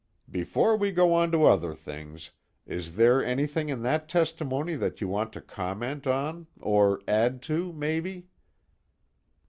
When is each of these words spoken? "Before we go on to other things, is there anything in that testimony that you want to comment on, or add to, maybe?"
"Before 0.31 0.75
we 0.75 0.89
go 0.91 1.13
on 1.13 1.31
to 1.31 1.43
other 1.45 1.75
things, 1.75 2.31
is 2.65 2.95
there 2.95 3.23
anything 3.23 3.69
in 3.69 3.83
that 3.83 4.09
testimony 4.09 4.73
that 4.73 4.99
you 4.99 5.07
want 5.07 5.31
to 5.33 5.41
comment 5.41 6.07
on, 6.07 6.47
or 6.59 7.03
add 7.07 7.43
to, 7.43 7.71
maybe?" 7.71 8.25